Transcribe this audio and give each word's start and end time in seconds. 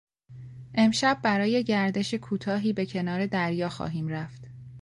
امشب 0.75 1.17
برای 1.23 1.63
گردش 1.63 2.13
کوتاهی 2.13 2.73
به 2.73 2.85
کنار 2.85 3.25
دریا 3.25 3.69
خواهیم 3.69 4.07
رفت. 4.07 4.41